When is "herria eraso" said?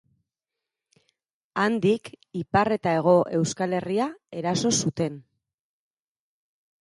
3.81-4.71